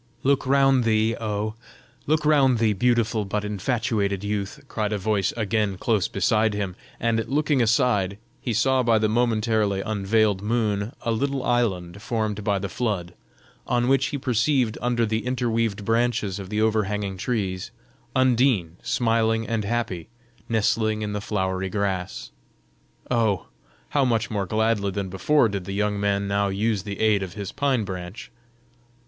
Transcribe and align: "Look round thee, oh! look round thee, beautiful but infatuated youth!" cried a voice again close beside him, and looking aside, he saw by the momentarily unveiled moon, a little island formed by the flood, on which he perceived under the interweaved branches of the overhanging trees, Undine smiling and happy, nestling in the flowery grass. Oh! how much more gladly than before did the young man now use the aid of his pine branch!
"Look 0.23 0.47
round 0.47 0.83
thee, 0.83 1.15
oh! 1.21 1.53
look 2.07 2.25
round 2.25 2.57
thee, 2.57 2.73
beautiful 2.73 3.23
but 3.23 3.45
infatuated 3.45 4.23
youth!" 4.23 4.59
cried 4.67 4.91
a 4.93 4.97
voice 4.97 5.31
again 5.37 5.77
close 5.77 6.07
beside 6.07 6.55
him, 6.55 6.75
and 6.99 7.23
looking 7.27 7.61
aside, 7.61 8.17
he 8.41 8.51
saw 8.51 8.81
by 8.81 8.97
the 8.97 9.07
momentarily 9.07 9.79
unveiled 9.81 10.41
moon, 10.41 10.91
a 11.03 11.11
little 11.11 11.43
island 11.43 12.01
formed 12.01 12.43
by 12.43 12.57
the 12.57 12.67
flood, 12.67 13.13
on 13.67 13.87
which 13.87 14.07
he 14.07 14.17
perceived 14.17 14.75
under 14.81 15.05
the 15.05 15.21
interweaved 15.23 15.85
branches 15.85 16.39
of 16.39 16.49
the 16.49 16.59
overhanging 16.63 17.15
trees, 17.15 17.69
Undine 18.15 18.77
smiling 18.81 19.47
and 19.47 19.63
happy, 19.65 20.07
nestling 20.49 21.03
in 21.03 21.13
the 21.13 21.21
flowery 21.21 21.69
grass. 21.69 22.31
Oh! 23.11 23.49
how 23.89 24.03
much 24.03 24.31
more 24.31 24.47
gladly 24.47 24.89
than 24.89 25.09
before 25.09 25.47
did 25.47 25.65
the 25.65 25.73
young 25.73 25.99
man 25.99 26.27
now 26.27 26.47
use 26.47 26.81
the 26.81 26.99
aid 26.99 27.21
of 27.21 27.33
his 27.35 27.51
pine 27.51 27.83
branch! 27.85 28.31